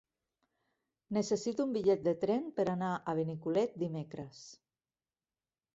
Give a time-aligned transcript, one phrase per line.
[1.17, 4.45] Necessito un bitllet de tren per anar a Benicolet dimecres.